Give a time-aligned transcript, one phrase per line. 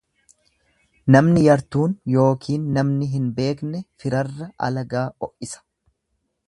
[1.15, 5.65] Namni yartuun yookiin namni hin beekne firarra alagaa o'isa.